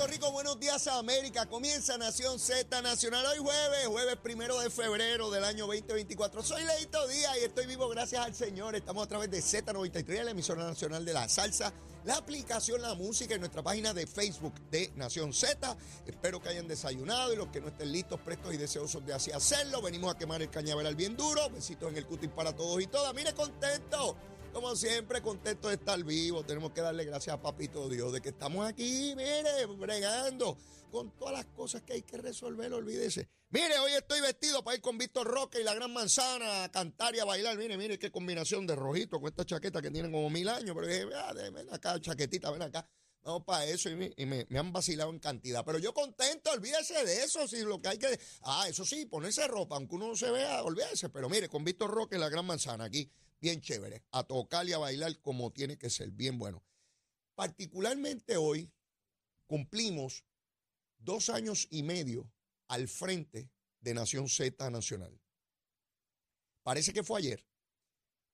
Puerto 0.00 0.14
Rico, 0.14 0.32
buenos 0.32 0.58
días 0.58 0.86
a 0.86 0.98
América. 0.98 1.44
Comienza 1.44 1.98
Nación 1.98 2.38
Z 2.38 2.80
Nacional 2.80 3.26
hoy 3.26 3.36
jueves, 3.36 3.86
jueves 3.86 4.16
primero 4.16 4.58
de 4.58 4.70
febrero 4.70 5.30
del 5.30 5.44
año 5.44 5.66
2024. 5.66 6.42
Soy 6.42 6.64
Leito 6.64 7.06
Díaz 7.06 7.36
y 7.38 7.44
estoy 7.44 7.66
vivo 7.66 7.86
gracias 7.90 8.24
al 8.24 8.34
Señor. 8.34 8.74
Estamos 8.74 9.04
a 9.04 9.08
través 9.08 9.30
de 9.30 9.40
Z93, 9.40 10.24
la 10.24 10.30
emisora 10.30 10.64
nacional 10.64 11.04
de 11.04 11.12
la 11.12 11.28
salsa, 11.28 11.74
la 12.06 12.16
aplicación 12.16 12.80
La 12.80 12.94
Música 12.94 13.34
y 13.34 13.38
nuestra 13.38 13.62
página 13.62 13.92
de 13.92 14.06
Facebook 14.06 14.54
de 14.70 14.90
Nación 14.96 15.34
Z. 15.34 15.76
Espero 16.06 16.40
que 16.40 16.48
hayan 16.48 16.66
desayunado 16.66 17.34
y 17.34 17.36
los 17.36 17.48
que 17.48 17.60
no 17.60 17.68
estén 17.68 17.92
listos, 17.92 18.18
prestos 18.20 18.54
y 18.54 18.56
deseosos 18.56 19.04
de 19.04 19.12
así 19.12 19.32
hacerlo. 19.32 19.82
Venimos 19.82 20.14
a 20.14 20.16
quemar 20.16 20.40
el 20.40 20.48
cañaveral 20.48 20.96
bien 20.96 21.14
duro. 21.14 21.50
Besitos 21.50 21.90
en 21.90 21.98
el 21.98 22.06
cutis 22.06 22.30
para 22.30 22.56
todos 22.56 22.80
y 22.80 22.86
todas. 22.86 23.12
Mire, 23.12 23.34
contento 23.34 24.16
como 24.52 24.74
siempre, 24.76 25.22
contento 25.22 25.68
de 25.68 25.74
estar 25.74 26.02
vivo. 26.04 26.44
Tenemos 26.44 26.72
que 26.72 26.80
darle 26.80 27.04
gracias 27.04 27.34
a 27.34 27.40
Papito 27.40 27.88
Dios 27.88 28.12
de 28.12 28.20
que 28.20 28.30
estamos 28.30 28.66
aquí, 28.66 29.14
mire, 29.16 29.66
bregando 29.78 30.56
con 30.90 31.10
todas 31.16 31.34
las 31.34 31.46
cosas 31.46 31.82
que 31.82 31.94
hay 31.94 32.02
que 32.02 32.16
resolver, 32.18 32.72
olvídese. 32.72 33.28
Mire, 33.50 33.78
hoy 33.78 33.92
estoy 33.92 34.20
vestido 34.20 34.62
para 34.62 34.76
ir 34.76 34.82
con 34.82 34.98
Víctor 34.98 35.26
Roque 35.26 35.60
y 35.60 35.64
la 35.64 35.74
Gran 35.74 35.92
Manzana 35.92 36.64
a 36.64 36.70
cantar 36.70 37.14
y 37.14 37.20
a 37.20 37.24
bailar. 37.24 37.56
Mire, 37.56 37.76
mire 37.76 37.98
qué 37.98 38.10
combinación 38.10 38.66
de 38.66 38.76
rojito 38.76 39.20
con 39.20 39.28
esta 39.28 39.44
chaqueta 39.44 39.80
que 39.82 39.90
tienen 39.90 40.12
como 40.12 40.30
mil 40.30 40.48
años. 40.48 40.74
Pero 40.74 40.86
dije, 40.86 41.06
ah, 41.14 41.32
ven 41.32 41.68
acá, 41.72 42.00
chaquetita, 42.00 42.50
ven 42.50 42.62
acá. 42.62 42.88
Vamos 43.22 43.44
para 43.44 43.66
eso 43.66 43.90
y, 43.90 43.96
me, 43.96 44.46
me, 44.48 44.58
han 44.58 44.72
vacilado 44.72 45.10
en 45.10 45.18
cantidad. 45.18 45.64
Pero 45.64 45.78
yo 45.78 45.92
contento, 45.92 46.50
olvídese 46.52 47.04
de 47.04 47.24
eso. 47.24 47.46
Si 47.46 47.60
lo 47.62 47.80
que 47.80 47.88
hay 47.88 47.98
que. 47.98 48.18
Ah, 48.42 48.66
eso 48.68 48.84
sí, 48.84 49.04
ponerse 49.06 49.46
ropa, 49.46 49.76
aunque 49.76 49.96
uno 49.96 50.08
no 50.08 50.16
se 50.16 50.30
vea, 50.30 50.62
olvídese. 50.62 51.08
Pero 51.08 51.28
mire, 51.28 51.48
con 51.48 51.64
Víctor 51.64 51.90
Roque 51.90 52.16
y 52.16 52.18
la 52.18 52.28
Gran 52.28 52.46
Manzana 52.46 52.84
aquí 52.84 53.10
bien 53.40 53.60
chévere, 53.60 54.04
a 54.12 54.24
tocar 54.24 54.68
y 54.68 54.72
a 54.72 54.78
bailar 54.78 55.20
como 55.20 55.52
tiene 55.52 55.78
que 55.78 55.90
ser, 55.90 56.10
bien 56.10 56.38
bueno. 56.38 56.62
Particularmente 57.34 58.36
hoy 58.36 58.70
cumplimos 59.46 60.24
dos 60.98 61.30
años 61.30 61.66
y 61.70 61.82
medio 61.82 62.30
al 62.68 62.86
frente 62.86 63.50
de 63.80 63.94
Nación 63.94 64.28
Z 64.28 64.70
Nacional. 64.70 65.18
Parece 66.62 66.92
que 66.92 67.02
fue 67.02 67.20
ayer 67.20 67.46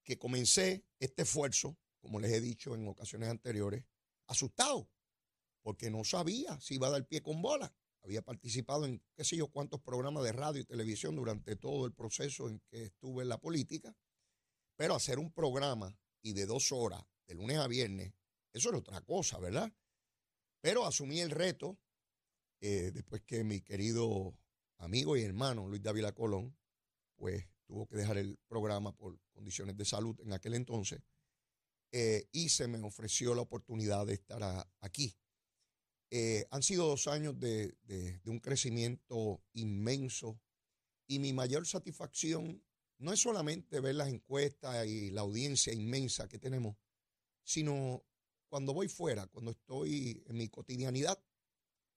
que 0.02 0.18
comencé 0.18 0.84
este 0.98 1.22
esfuerzo, 1.22 1.78
como 2.00 2.20
les 2.20 2.32
he 2.32 2.40
dicho 2.40 2.74
en 2.74 2.86
ocasiones 2.86 3.28
anteriores, 3.28 3.84
asustado, 4.26 4.90
porque 5.62 5.90
no 5.90 6.04
sabía 6.04 6.60
si 6.60 6.74
iba 6.74 6.88
a 6.88 6.90
dar 6.90 7.06
pie 7.06 7.22
con 7.22 7.42
bola. 7.42 7.74
Había 8.02 8.22
participado 8.22 8.84
en 8.84 9.02
qué 9.14 9.24
sé 9.24 9.36
yo 9.36 9.48
cuántos 9.48 9.80
programas 9.80 10.22
de 10.22 10.32
radio 10.32 10.60
y 10.60 10.64
televisión 10.64 11.16
durante 11.16 11.56
todo 11.56 11.86
el 11.86 11.92
proceso 11.92 12.48
en 12.48 12.60
que 12.68 12.84
estuve 12.84 13.22
en 13.22 13.28
la 13.28 13.38
política 13.38 13.96
pero 14.76 14.94
hacer 14.94 15.18
un 15.18 15.32
programa 15.32 15.98
y 16.22 16.32
de 16.32 16.46
dos 16.46 16.72
horas, 16.72 17.02
de 17.26 17.34
lunes 17.34 17.58
a 17.58 17.66
viernes, 17.66 18.12
eso 18.52 18.68
era 18.68 18.78
otra 18.78 19.00
cosa, 19.00 19.38
¿verdad? 19.38 19.72
Pero 20.60 20.86
asumí 20.86 21.20
el 21.20 21.30
reto 21.30 21.78
eh, 22.60 22.90
después 22.92 23.22
que 23.22 23.44
mi 23.44 23.60
querido 23.60 24.38
amigo 24.78 25.16
y 25.16 25.22
hermano 25.22 25.68
Luis 25.68 25.82
Dávila 25.82 26.12
Colón, 26.12 26.56
pues 27.16 27.46
tuvo 27.66 27.86
que 27.86 27.96
dejar 27.96 28.18
el 28.18 28.38
programa 28.48 28.92
por 28.96 29.18
condiciones 29.32 29.76
de 29.76 29.84
salud 29.84 30.18
en 30.20 30.32
aquel 30.32 30.54
entonces, 30.54 31.02
eh, 31.92 32.28
y 32.32 32.48
se 32.48 32.66
me 32.66 32.78
ofreció 32.80 33.34
la 33.34 33.42
oportunidad 33.42 34.06
de 34.06 34.14
estar 34.14 34.66
aquí. 34.80 35.16
Eh, 36.10 36.46
han 36.50 36.62
sido 36.62 36.86
dos 36.86 37.08
años 37.08 37.38
de, 37.38 37.76
de 37.82 38.30
un 38.30 38.38
crecimiento 38.38 39.42
inmenso 39.52 40.40
y 41.06 41.18
mi 41.18 41.32
mayor 41.32 41.66
satisfacción 41.66 42.62
no 42.98 43.12
es 43.12 43.20
solamente 43.20 43.80
ver 43.80 43.94
las 43.94 44.08
encuestas 44.08 44.86
y 44.86 45.10
la 45.10 45.20
audiencia 45.20 45.72
inmensa 45.72 46.28
que 46.28 46.38
tenemos, 46.38 46.76
sino 47.42 48.04
cuando 48.48 48.72
voy 48.72 48.88
fuera, 48.88 49.26
cuando 49.26 49.50
estoy 49.50 50.22
en 50.26 50.36
mi 50.36 50.48
cotidianidad, 50.48 51.22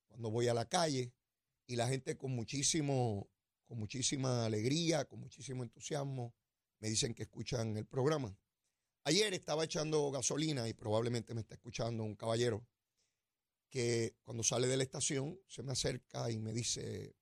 cuando 0.08 0.30
voy 0.30 0.47
a 0.47 0.53
la 0.53 0.67
calle 0.67 1.14
y 1.67 1.75
la 1.75 1.88
gente 1.88 2.17
con 2.17 2.31
muchísimo, 2.31 3.30
con 3.66 3.80
muchísima 3.80 4.45
alegría, 4.45 5.05
con 5.05 5.20
muchísimo 5.20 5.64
entusiasmo, 5.64 6.33
me 6.80 6.89
dicen 6.89 7.14
que 7.14 7.23
escuchan 7.23 7.77
el 7.77 7.86
programa. 7.86 8.37
Ayer 9.04 9.33
estaba 9.33 9.64
echando 9.64 10.11
gasolina 10.11 10.67
y 10.67 10.73
probablemente 10.73 11.33
me 11.33 11.42
está 11.42 11.55
escuchando 11.55 12.04
un 12.04 12.16
caballero 12.16 12.67
que 13.70 14.16
cuando 14.23 14.43
sale 14.43 14.67
de 14.67 14.77
la 14.77 14.83
estación 14.83 15.39
se 15.48 15.64
me 15.64 15.71
acerca 15.71 16.30
y 16.31 16.39
me 16.39 16.52
dice, 16.52 17.16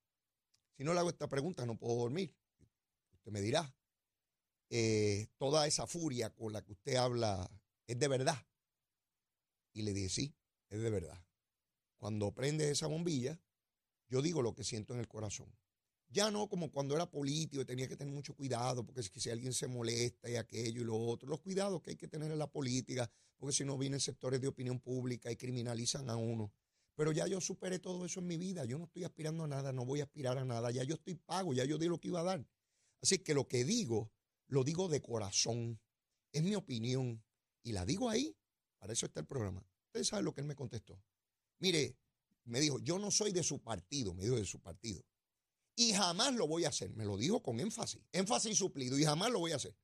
si 0.76 0.82
no 0.82 0.94
le 0.94 1.00
hago 1.00 1.10
esta 1.10 1.28
pregunta 1.28 1.66
no 1.66 1.78
puedo 1.78 1.96
dormir 1.96 2.34
me 3.30 3.40
dirá, 3.40 3.74
eh, 4.70 5.28
toda 5.38 5.66
esa 5.66 5.86
furia 5.86 6.30
con 6.30 6.52
la 6.52 6.62
que 6.62 6.72
usted 6.72 6.96
habla 6.96 7.50
es 7.86 7.98
de 7.98 8.08
verdad. 8.08 8.46
Y 9.72 9.82
le 9.82 9.92
dije, 9.92 10.08
sí, 10.08 10.34
es 10.68 10.80
de 10.80 10.90
verdad. 10.90 11.24
Cuando 11.96 12.32
prende 12.32 12.70
esa 12.70 12.86
bombilla, 12.86 13.40
yo 14.08 14.22
digo 14.22 14.42
lo 14.42 14.54
que 14.54 14.64
siento 14.64 14.94
en 14.94 15.00
el 15.00 15.08
corazón. 15.08 15.54
Ya 16.10 16.30
no 16.30 16.48
como 16.48 16.70
cuando 16.70 16.94
era 16.94 17.10
político 17.10 17.60
y 17.60 17.66
tenía 17.66 17.86
que 17.86 17.96
tener 17.96 18.14
mucho 18.14 18.34
cuidado, 18.34 18.84
porque 18.84 19.02
si 19.02 19.30
alguien 19.30 19.52
se 19.52 19.68
molesta 19.68 20.30
y 20.30 20.36
aquello 20.36 20.80
y 20.80 20.84
lo 20.84 20.96
otro, 20.96 21.28
los 21.28 21.40
cuidados 21.40 21.82
que 21.82 21.90
hay 21.90 21.96
que 21.96 22.08
tener 22.08 22.32
en 22.32 22.38
la 22.38 22.50
política, 22.50 23.10
porque 23.36 23.54
si 23.54 23.64
no 23.64 23.76
vienen 23.76 24.00
sectores 24.00 24.40
de 24.40 24.48
opinión 24.48 24.80
pública 24.80 25.30
y 25.30 25.36
criminalizan 25.36 26.08
a 26.08 26.16
uno. 26.16 26.50
Pero 26.94 27.12
ya 27.12 27.26
yo 27.26 27.40
superé 27.40 27.78
todo 27.78 28.06
eso 28.06 28.20
en 28.20 28.26
mi 28.26 28.38
vida, 28.38 28.64
yo 28.64 28.78
no 28.78 28.84
estoy 28.84 29.04
aspirando 29.04 29.44
a 29.44 29.48
nada, 29.48 29.72
no 29.72 29.84
voy 29.84 30.00
a 30.00 30.04
aspirar 30.04 30.38
a 30.38 30.44
nada, 30.44 30.70
ya 30.70 30.82
yo 30.82 30.94
estoy 30.94 31.14
pago, 31.14 31.52
ya 31.52 31.64
yo 31.64 31.78
di 31.78 31.86
lo 31.86 32.00
que 32.00 32.08
iba 32.08 32.20
a 32.20 32.24
dar. 32.24 32.44
Así 33.02 33.18
que 33.18 33.34
lo 33.34 33.46
que 33.48 33.64
digo, 33.64 34.12
lo 34.48 34.64
digo 34.64 34.88
de 34.88 35.00
corazón. 35.00 35.80
Es 36.32 36.42
mi 36.42 36.54
opinión. 36.54 37.22
Y 37.62 37.72
la 37.72 37.84
digo 37.84 38.08
ahí. 38.08 38.36
Para 38.78 38.92
eso 38.92 39.06
está 39.06 39.20
el 39.20 39.26
programa. 39.26 39.64
Ustedes 39.86 40.08
saben 40.08 40.24
lo 40.24 40.34
que 40.34 40.40
él 40.40 40.46
me 40.46 40.54
contestó. 40.54 41.00
Mire, 41.58 41.96
me 42.44 42.60
dijo, 42.60 42.78
yo 42.80 42.98
no 42.98 43.10
soy 43.10 43.32
de 43.32 43.42
su 43.42 43.60
partido, 43.60 44.14
me 44.14 44.22
dijo 44.22 44.36
de 44.36 44.44
su 44.44 44.60
partido. 44.60 45.04
Y 45.76 45.92
jamás 45.92 46.34
lo 46.34 46.46
voy 46.46 46.64
a 46.64 46.68
hacer. 46.68 46.90
Me 46.90 47.04
lo 47.04 47.16
dijo 47.16 47.42
con 47.42 47.60
énfasis. 47.60 48.00
Énfasis 48.12 48.58
suplido. 48.58 48.98
Y 48.98 49.04
jamás 49.04 49.30
lo 49.30 49.38
voy 49.38 49.52
a 49.52 49.56
hacer. 49.56 49.76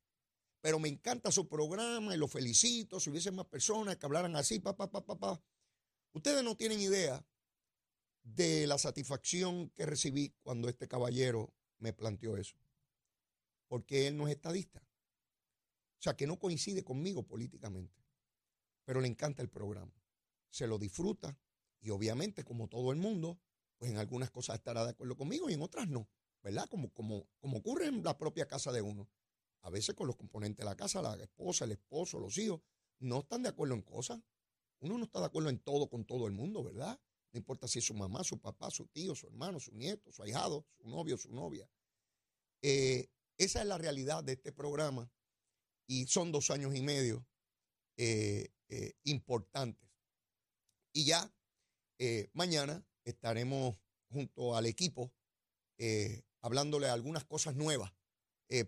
Pero 0.60 0.78
me 0.78 0.88
encanta 0.88 1.30
su 1.30 1.48
programa 1.48 2.14
y 2.14 2.18
lo 2.18 2.26
felicito. 2.26 2.98
Si 2.98 3.10
hubiesen 3.10 3.34
más 3.34 3.46
personas 3.46 3.96
que 3.96 4.06
hablaran 4.06 4.34
así, 4.34 4.58
papá, 4.60 4.90
papá, 4.90 5.18
papá. 5.18 5.42
Ustedes 6.12 6.42
no 6.42 6.56
tienen 6.56 6.80
idea 6.80 7.24
de 8.22 8.66
la 8.66 8.78
satisfacción 8.78 9.68
que 9.70 9.84
recibí 9.84 10.34
cuando 10.42 10.68
este 10.68 10.88
caballero 10.88 11.52
me 11.78 11.92
planteó 11.92 12.36
eso 12.36 12.56
porque 13.74 14.06
él 14.06 14.16
no 14.16 14.28
es 14.28 14.34
estadista. 14.36 14.78
O 14.78 16.02
sea, 16.04 16.14
que 16.14 16.28
no 16.28 16.38
coincide 16.38 16.84
conmigo 16.84 17.24
políticamente, 17.24 18.04
pero 18.84 19.00
le 19.00 19.08
encanta 19.08 19.42
el 19.42 19.48
programa. 19.48 20.00
Se 20.48 20.68
lo 20.68 20.78
disfruta 20.78 21.36
y 21.80 21.90
obviamente, 21.90 22.44
como 22.44 22.68
todo 22.68 22.92
el 22.92 22.98
mundo, 22.98 23.40
pues 23.76 23.90
en 23.90 23.98
algunas 23.98 24.30
cosas 24.30 24.58
estará 24.58 24.84
de 24.84 24.90
acuerdo 24.90 25.16
conmigo 25.16 25.50
y 25.50 25.54
en 25.54 25.62
otras 25.62 25.88
no, 25.88 26.08
¿verdad? 26.40 26.68
Como, 26.68 26.92
como, 26.92 27.26
como 27.40 27.58
ocurre 27.58 27.88
en 27.88 28.04
la 28.04 28.16
propia 28.16 28.46
casa 28.46 28.70
de 28.70 28.80
uno. 28.80 29.10
A 29.62 29.70
veces 29.70 29.96
con 29.96 30.06
los 30.06 30.14
componentes 30.14 30.58
de 30.58 30.66
la 30.66 30.76
casa, 30.76 31.02
la 31.02 31.20
esposa, 31.20 31.64
el 31.64 31.72
esposo, 31.72 32.20
los 32.20 32.38
hijos, 32.38 32.60
no 33.00 33.22
están 33.22 33.42
de 33.42 33.48
acuerdo 33.48 33.74
en 33.74 33.82
cosas. 33.82 34.20
Uno 34.78 34.98
no 34.98 35.04
está 35.06 35.18
de 35.18 35.26
acuerdo 35.26 35.48
en 35.48 35.58
todo 35.58 35.88
con 35.88 36.04
todo 36.04 36.28
el 36.28 36.32
mundo, 36.32 36.62
¿verdad? 36.62 36.96
No 37.32 37.38
importa 37.38 37.66
si 37.66 37.80
es 37.80 37.84
su 37.84 37.94
mamá, 37.94 38.22
su 38.22 38.38
papá, 38.38 38.70
su 38.70 38.86
tío, 38.86 39.16
su 39.16 39.26
hermano, 39.26 39.58
su 39.58 39.72
nieto, 39.72 40.12
su 40.12 40.22
ahijado, 40.22 40.64
su 40.76 40.88
novio, 40.88 41.18
su 41.18 41.32
novia. 41.32 41.68
Eh, 42.62 43.10
esa 43.38 43.60
es 43.60 43.66
la 43.66 43.78
realidad 43.78 44.22
de 44.22 44.32
este 44.32 44.52
programa 44.52 45.10
y 45.86 46.06
son 46.06 46.32
dos 46.32 46.50
años 46.50 46.74
y 46.74 46.82
medio 46.82 47.26
eh, 47.96 48.48
eh, 48.68 48.92
importantes. 49.04 49.88
Y 50.92 51.04
ya 51.06 51.32
eh, 51.98 52.30
mañana 52.32 52.86
estaremos 53.04 53.76
junto 54.08 54.56
al 54.56 54.66
equipo 54.66 55.12
hablándole 56.40 56.88
algunas 56.88 57.24
cosas 57.24 57.56
nuevas 57.56 57.92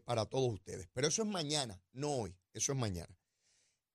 para 0.04 0.26
todos 0.26 0.52
ustedes. 0.52 0.88
Pero 0.92 1.06
eso 1.06 1.22
es 1.22 1.28
mañana, 1.28 1.80
no 1.92 2.10
hoy, 2.10 2.36
eso 2.52 2.72
es 2.72 2.78
mañana. 2.78 3.16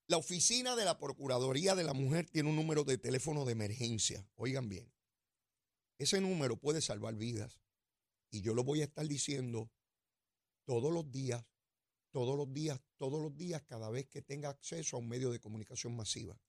La 0.07 0.17
oficina 0.17 0.75
de 0.75 0.85
la 0.85 0.97
Procuraduría 0.97 1.75
de 1.75 1.83
la 1.83 1.93
Mujer 1.93 2.29
tiene 2.29 2.49
un 2.49 2.55
número 2.55 2.85
de 2.85 2.97
teléfono 2.97 3.43
de 3.43 3.51
emergencia. 3.51 4.25
Oigan 4.35 4.69
bien, 4.69 4.91
ese 5.97 6.21
número 6.21 6.57
puede 6.57 6.81
salvar 6.81 7.15
vidas. 7.15 7.61
Y 8.31 8.41
yo 8.41 8.53
lo 8.53 8.63
voy 8.63 8.81
a 8.81 8.85
estar 8.85 9.05
diciendo 9.07 9.69
todos 10.65 10.93
los 10.93 11.11
días, 11.11 11.43
todos 12.11 12.37
los 12.37 12.53
días, 12.53 12.79
todos 12.97 13.19
los 13.21 13.35
días, 13.35 13.63
cada 13.63 13.89
vez 13.89 14.07
que 14.07 14.21
tenga 14.21 14.49
acceso 14.49 14.95
a 14.95 14.99
un 14.99 15.07
medio 15.07 15.31
de 15.31 15.39
comunicación 15.39 15.95
masiva. 15.95 16.39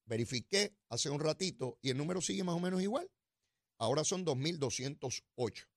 Verifiqué 0.06 0.76
hace 0.90 1.10
un 1.10 1.20
ratito 1.20 1.78
y 1.82 1.90
el 1.90 1.98
número 1.98 2.22
sigue 2.22 2.44
más 2.44 2.56
o 2.56 2.60
menos 2.60 2.82
igual. 2.82 3.10
Ahora 3.78 4.04
son 4.04 4.26
2.208. 4.26 5.68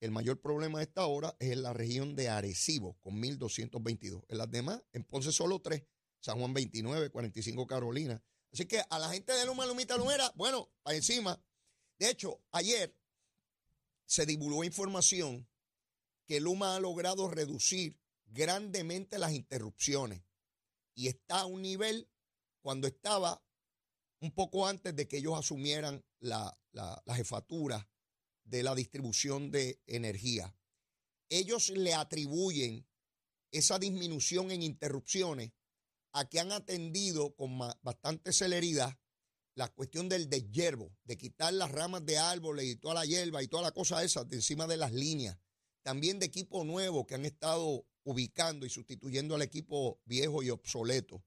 El 0.00 0.10
mayor 0.10 0.40
problema 0.40 0.78
de 0.78 0.84
esta 0.84 1.06
hora 1.06 1.36
es 1.38 1.52
en 1.52 1.62
la 1.62 1.72
región 1.72 2.14
de 2.14 2.28
Arecibo, 2.28 2.98
con 3.00 3.22
1.222. 3.22 4.24
En 4.28 4.38
las 4.38 4.50
demás, 4.50 4.82
en 4.92 5.04
Ponce 5.04 5.32
solo 5.32 5.60
tres. 5.60 5.84
San 6.20 6.38
Juan 6.38 6.54
29, 6.54 7.10
45 7.10 7.66
Carolina. 7.66 8.22
Así 8.52 8.66
que 8.66 8.82
a 8.88 8.98
la 8.98 9.10
gente 9.10 9.32
de 9.32 9.44
Luma, 9.46 9.66
Lumita, 9.66 9.96
Lumera, 9.96 10.32
bueno, 10.36 10.70
para 10.82 10.96
encima. 10.96 11.42
De 11.98 12.08
hecho, 12.08 12.40
ayer 12.50 12.96
se 14.06 14.24
divulgó 14.24 14.64
información 14.64 15.48
que 16.26 16.40
Luma 16.40 16.76
ha 16.76 16.80
logrado 16.80 17.28
reducir 17.28 17.98
grandemente 18.34 19.16
las 19.16 19.32
interrupciones 19.32 20.22
y 20.94 21.06
está 21.06 21.40
a 21.40 21.46
un 21.46 21.62
nivel 21.62 22.08
cuando 22.60 22.88
estaba 22.88 23.42
un 24.20 24.32
poco 24.32 24.66
antes 24.66 24.94
de 24.96 25.06
que 25.06 25.18
ellos 25.18 25.38
asumieran 25.38 26.04
la, 26.18 26.58
jefatura 27.14 27.88
de 28.42 28.62
la 28.62 28.74
distribución 28.74 29.50
de 29.50 29.80
energía. 29.86 30.54
Ellos 31.28 31.70
le 31.70 31.94
atribuyen 31.94 32.86
esa 33.52 33.78
disminución 33.78 34.50
en 34.50 34.62
interrupciones 34.62 35.52
a 36.12 36.28
que 36.28 36.40
han 36.40 36.50
atendido 36.50 37.36
con 37.36 37.56
bastante 37.82 38.32
celeridad 38.32 38.98
la 39.54 39.68
cuestión 39.68 40.08
del 40.08 40.28
deshiervo, 40.28 40.96
de 41.04 41.16
quitar 41.16 41.52
las 41.52 41.70
ramas 41.70 42.04
de 42.04 42.18
árboles 42.18 42.66
y 42.66 42.76
toda 42.76 42.94
la 42.94 43.04
hierba 43.04 43.42
y 43.42 43.48
toda 43.48 43.62
la 43.62 43.72
cosa 43.72 44.02
esa 44.02 44.24
de 44.24 44.36
encima 44.36 44.66
de 44.66 44.76
las 44.76 44.92
líneas. 44.92 45.38
También 45.82 46.18
de 46.18 46.26
equipo 46.26 46.64
nuevo 46.64 47.06
que 47.06 47.14
han 47.14 47.24
estado 47.24 47.86
ubicando 48.04 48.64
y 48.66 48.70
sustituyendo 48.70 49.34
al 49.34 49.42
equipo 49.42 50.00
viejo 50.04 50.42
y 50.42 50.50
obsoleto. 50.50 51.24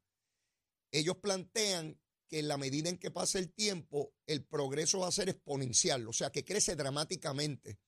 Ellos 0.92 1.18
plantean 1.18 2.00
que 2.28 2.40
en 2.40 2.48
la 2.48 2.58
medida 2.58 2.90
en 2.90 2.98
que 2.98 3.12
pasa 3.12 3.40
el 3.40 3.52
tiempo, 3.52 4.14
el 4.26 4.44
progreso 4.46 5.00
va 5.00 5.08
a 5.08 5.12
ser 5.12 5.30
exponencial, 5.30 6.08
o 6.08 6.14
sea, 6.14 6.32
que 6.32 6.46
crece 6.46 6.76
dramáticamente. 6.76 7.80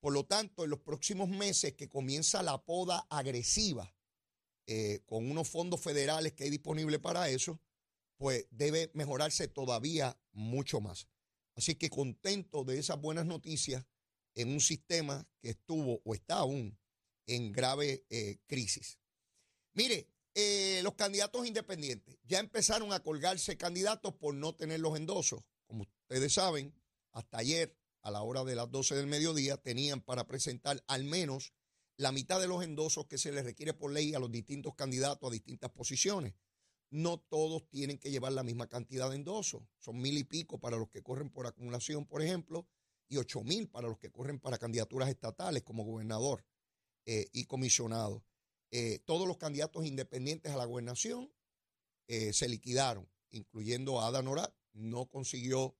Por 0.00 0.12
lo 0.12 0.24
tanto, 0.24 0.64
en 0.64 0.70
los 0.70 0.80
próximos 0.80 1.28
meses 1.28 1.74
que 1.74 1.88
comienza 1.88 2.42
la 2.42 2.64
poda 2.64 3.06
agresiva, 3.10 3.94
eh, 4.66 5.00
con 5.04 5.30
unos 5.30 5.48
fondos 5.48 5.80
federales 5.80 6.32
que 6.32 6.44
hay 6.44 6.50
disponibles 6.50 7.00
para 7.00 7.28
eso, 7.28 7.60
pues 8.16 8.46
debe 8.50 8.90
mejorarse 8.94 9.48
todavía 9.48 10.18
mucho 10.32 10.80
más. 10.80 11.08
Así 11.56 11.74
que 11.74 11.90
contento 11.90 12.64
de 12.64 12.78
esas 12.78 13.00
buenas 13.00 13.26
noticias 13.26 13.84
en 14.34 14.48
un 14.50 14.60
sistema 14.60 15.28
que 15.40 15.50
estuvo 15.50 16.00
o 16.04 16.14
está 16.14 16.36
aún 16.36 16.78
en 17.26 17.52
grave 17.52 18.04
eh, 18.10 18.38
crisis. 18.46 18.98
Mire, 19.74 20.08
eh, 20.34 20.80
los 20.82 20.94
candidatos 20.94 21.46
independientes 21.46 22.18
ya 22.24 22.38
empezaron 22.38 22.92
a 22.92 23.00
colgarse 23.00 23.56
candidatos 23.56 24.14
por 24.14 24.34
no 24.34 24.54
tener 24.54 24.80
los 24.80 24.96
endosos. 24.96 25.42
Como 25.66 25.82
ustedes 25.82 26.34
saben, 26.34 26.74
hasta 27.12 27.38
ayer, 27.38 27.76
a 28.02 28.10
la 28.10 28.22
hora 28.22 28.44
de 28.44 28.54
las 28.54 28.70
12 28.70 28.94
del 28.94 29.06
mediodía, 29.06 29.56
tenían 29.56 30.00
para 30.00 30.26
presentar 30.26 30.82
al 30.86 31.04
menos 31.04 31.52
la 31.96 32.12
mitad 32.12 32.40
de 32.40 32.48
los 32.48 32.64
endosos 32.64 33.06
que 33.06 33.18
se 33.18 33.32
les 33.32 33.44
requiere 33.44 33.74
por 33.74 33.92
ley 33.92 34.14
a 34.14 34.18
los 34.18 34.30
distintos 34.30 34.74
candidatos 34.74 35.28
a 35.28 35.32
distintas 35.32 35.70
posiciones. 35.70 36.34
No 36.90 37.18
todos 37.18 37.68
tienen 37.68 37.98
que 37.98 38.10
llevar 38.10 38.32
la 38.32 38.42
misma 38.42 38.68
cantidad 38.68 39.10
de 39.10 39.16
endosos. 39.16 39.62
Son 39.78 40.00
mil 40.00 40.16
y 40.16 40.24
pico 40.24 40.58
para 40.58 40.76
los 40.76 40.88
que 40.88 41.02
corren 41.02 41.30
por 41.30 41.46
acumulación, 41.46 42.06
por 42.06 42.22
ejemplo, 42.22 42.66
y 43.08 43.16
ocho 43.16 43.42
mil 43.42 43.68
para 43.68 43.88
los 43.88 43.98
que 43.98 44.10
corren 44.10 44.40
para 44.40 44.58
candidaturas 44.58 45.08
estatales 45.08 45.62
como 45.62 45.84
gobernador 45.84 46.44
eh, 47.06 47.28
y 47.32 47.44
comisionado. 47.44 48.24
Eh, 48.70 49.00
todos 49.04 49.26
los 49.26 49.36
candidatos 49.36 49.84
independientes 49.84 50.52
a 50.52 50.56
la 50.56 50.64
gobernación 50.64 51.32
eh, 52.06 52.32
se 52.32 52.48
liquidaron, 52.48 53.08
incluyendo 53.30 54.00
a 54.00 54.08
Ada 54.08 54.22
Nora, 54.22 54.54
no 54.72 55.06
consiguió 55.06 55.76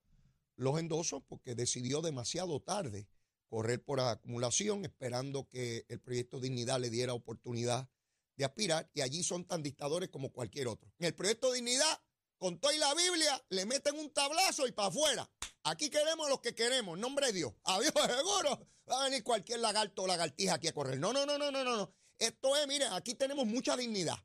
los 0.56 0.78
endosos 0.78 1.22
porque 1.26 1.55
decidió 1.55 2.02
demasiado 2.02 2.61
tarde 2.61 3.08
correr 3.49 3.82
por 3.82 4.00
acumulación, 4.00 4.84
esperando 4.84 5.49
que 5.49 5.84
el 5.88 6.00
proyecto 6.00 6.38
Dignidad 6.38 6.81
le 6.81 6.90
diera 6.90 7.14
oportunidad 7.14 7.88
de 8.37 8.44
aspirar, 8.44 8.90
y 8.94 9.02
allí 9.02 9.23
son 9.23 9.44
tan 9.44 9.62
dictadores 9.62 10.08
como 10.08 10.32
cualquier 10.32 10.69
otro. 10.69 10.90
En 10.99 11.06
el 11.06 11.14
proyecto 11.14 11.52
Dignidad, 11.52 12.00
con 12.40 12.58
toda 12.58 12.75
la 12.78 12.94
Biblia, 12.94 13.44
le 13.50 13.66
meten 13.66 13.98
un 13.98 14.10
tablazo 14.14 14.66
y 14.66 14.72
para 14.72 14.88
afuera. 14.88 15.31
Aquí 15.64 15.90
queremos 15.90 16.26
los 16.31 16.40
que 16.40 16.54
queremos, 16.54 16.98
nombre 16.98 17.26
de 17.26 17.32
Dios. 17.34 17.52
Adiós, 17.64 17.92
seguro. 17.94 18.66
Va 18.90 19.02
a 19.02 19.04
venir 19.04 19.22
cualquier 19.22 19.60
lagarto 19.60 20.02
o 20.02 20.06
lagartija 20.06 20.54
aquí 20.54 20.66
a 20.66 20.72
correr. 20.72 20.98
No, 20.98 21.12
no, 21.12 21.26
no, 21.26 21.37
no, 21.37 21.50
no, 21.50 21.62
no. 21.62 21.94
Esto 22.19 22.56
es, 22.56 22.66
mire, 22.66 22.87
aquí 22.92 23.14
tenemos 23.14 23.46
mucha 23.46 23.76
dignidad. 23.76 24.16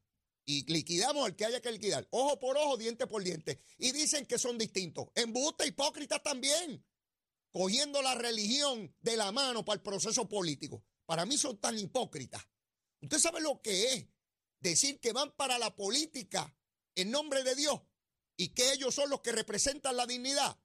Y 0.45 0.71
liquidamos 0.71 1.25
al 1.25 1.35
que 1.35 1.44
haya 1.44 1.62
que 1.62 1.71
liquidar. 1.73 2.07
Ojo 2.12 2.39
por 2.39 2.57
ojo, 2.57 2.77
diente 2.77 3.06
por 3.06 3.21
diente. 3.21 3.62
Y 3.77 3.91
dicen 3.91 4.25
que 4.25 4.39
son 4.39 4.57
distintos. 4.57 5.07
Embuste, 5.13 5.67
hipócritas 5.67 6.23
también. 6.23 6.85
Cogiendo 7.51 8.01
la 8.01 8.15
religión 8.15 8.95
de 9.01 9.17
la 9.17 9.33
mano 9.33 9.65
para 9.65 9.75
el 9.75 9.81
proceso 9.81 10.29
político. 10.29 10.85
Para 11.06 11.25
mí 11.25 11.38
son 11.38 11.57
tan 11.59 11.77
hipócritas. 11.77 12.41
Usted 13.01 13.19
sabe 13.19 13.41
lo 13.41 13.62
que 13.62 13.94
es 13.94 14.06
decir 14.62 15.01
que 15.01 15.12
van 15.12 15.35
para 15.35 15.59
la 15.59 15.75
política 15.75 16.56
en 16.95 17.12
nombre 17.12 17.44
de 17.44 17.56
Dios 17.56 17.81
y 18.37 18.49
que 18.49 18.73
ellos 18.73 18.95
son 18.95 19.09
los 19.09 19.21
que 19.21 19.31
representan 19.31 19.97
la 19.97 20.05
dignidad. 20.05 20.57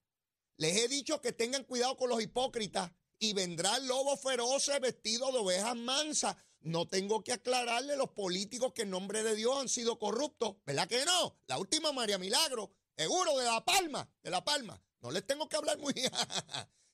Les 0.56 0.76
he 0.76 0.88
dicho 0.88 1.20
que 1.20 1.32
tengan 1.32 1.64
cuidado 1.64 1.96
con 1.96 2.08
los 2.10 2.22
hipócritas 2.22 2.92
y 3.18 3.32
vendrán 3.32 3.86
lobos 3.86 4.20
feroces 4.20 4.80
vestidos 4.80 5.32
de 5.32 5.38
ovejas 5.38 5.76
mansas 5.76 6.36
no 6.62 6.86
tengo 6.86 7.24
que 7.24 7.32
aclararle 7.32 7.96
los 7.96 8.10
políticos 8.10 8.72
que 8.74 8.82
en 8.82 8.90
nombre 8.90 9.22
de 9.22 9.34
Dios 9.34 9.56
han 9.58 9.68
sido 9.68 9.98
corruptos. 9.98 10.56
¿Verdad 10.66 10.88
que 10.88 11.04
no? 11.04 11.38
La 11.46 11.58
última 11.58 11.92
María 11.92 12.18
Milagro, 12.18 12.70
seguro 12.96 13.38
de 13.38 13.46
La 13.46 13.64
Palma, 13.64 14.08
de 14.22 14.30
La 14.30 14.44
Palma. 14.44 14.80
No 15.00 15.10
les 15.10 15.26
tengo 15.26 15.48
que 15.48 15.56
hablar 15.56 15.78
muy. 15.78 15.94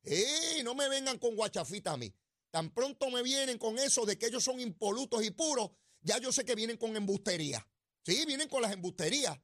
¡Ey! 0.03 0.63
No 0.63 0.75
me 0.75 0.89
vengan 0.89 1.19
con 1.19 1.35
guachafita 1.35 1.93
a 1.93 1.97
mí. 1.97 2.13
Tan 2.51 2.71
pronto 2.73 3.11
me 3.11 3.23
vienen 3.23 3.59
con 3.59 3.79
eso 3.79 4.07
de 4.07 4.17
que 4.17 4.27
ellos 4.27 4.43
son 4.45 4.61
impolutos 4.61 5.25
y 5.25 5.31
puros, 5.31 5.71
ya 6.01 6.19
yo 6.19 6.33
sé 6.33 6.45
que 6.45 6.55
vienen 6.55 6.77
con 6.77 6.97
embustería. 6.97 7.69
Sí, 8.05 8.25
vienen 8.25 8.49
con 8.49 8.63
las 8.63 8.73
embusterías. 8.73 9.37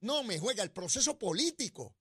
No 0.00 0.22
me 0.22 0.38
juega 0.38 0.62
el 0.62 0.70
proceso 0.70 1.18
político. 1.18 1.96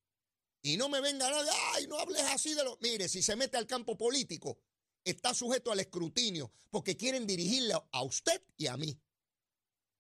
Y 0.62 0.78
no 0.78 0.90
me 0.90 1.02
vengan 1.02 1.34
a 1.34 1.42
ay, 1.74 1.88
no 1.88 2.00
hables 2.00 2.24
así 2.24 2.54
de 2.54 2.64
los. 2.64 2.80
Mire, 2.82 3.08
si 3.08 3.22
se 3.22 3.36
mete 3.36 3.58
al 3.58 3.68
campo 3.68 3.98
político, 3.98 4.60
está 5.04 5.34
sujeto 5.34 5.72
al 5.72 5.80
escrutinio 5.80 6.52
porque 6.70 6.98
quieren 6.98 7.26
dirigirlo 7.26 7.88
a 7.92 8.04
usted 8.04 8.42
y 8.58 8.68
a 8.68 8.78
mí. 8.78 9.00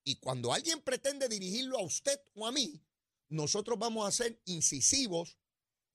Y 0.03 0.15
cuando 0.17 0.53
alguien 0.53 0.81
pretende 0.81 1.27
dirigirlo 1.27 1.77
a 1.77 1.83
usted 1.83 2.19
o 2.35 2.47
a 2.47 2.51
mí, 2.51 2.81
nosotros 3.29 3.77
vamos 3.77 4.07
a 4.07 4.11
ser 4.11 4.41
incisivos, 4.45 5.37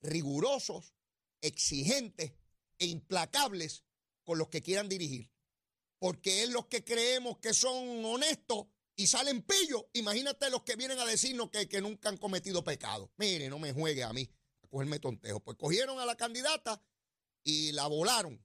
rigurosos, 0.01 0.95
exigentes 1.41 2.33
e 2.79 2.87
implacables 2.87 3.85
con 4.25 4.39
los 4.39 4.49
que 4.49 4.63
quieran 4.63 4.89
dirigir. 4.89 5.31
Porque 5.99 6.43
es 6.43 6.51
los 6.51 6.67
que 6.67 6.85
creemos 6.85 7.39
que 7.39 7.55
son 7.55 8.05
honestos 8.05 8.67
y 9.03 9.07
salen 9.09 9.43
pillos. 9.43 9.85
Imagínate 9.95 10.49
los 10.49 10.63
que 10.63 10.77
vienen 10.77 10.99
a 11.01 11.05
decirnos 11.05 11.51
que, 11.51 11.69
que 11.69 11.81
nunca 11.81 12.09
han 12.09 12.17
cometido 12.17 12.63
pecado. 12.63 13.11
Mire, 13.17 13.49
no 13.49 13.59
me 13.59 13.73
juegue 13.73 14.05
a 14.05 14.13
mí 14.13 14.31
a 14.63 14.69
cogerme 14.69 15.01
tontejo. 15.01 15.41
Pues 15.41 15.57
cogieron 15.59 15.99
a 15.99 16.07
la 16.07 16.17
candidata 16.17 16.81
y 17.43 17.73
la 17.73 17.89
volaron 17.89 18.41